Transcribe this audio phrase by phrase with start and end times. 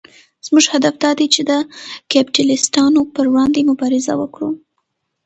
[0.45, 1.51] زموږ هدف دا دی چې د
[2.11, 4.49] کپیټلېستانو پر وړاندې مبارزه وکړو.